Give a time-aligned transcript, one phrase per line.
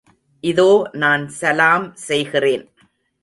[0.43, 0.69] இதோ
[0.93, 2.65] நான் சலாம் செய்கிறேன்.